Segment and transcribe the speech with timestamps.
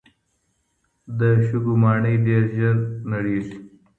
[1.19, 2.75] د شګو ماڼۍ ډېر ژر
[3.11, 3.55] نړېږي.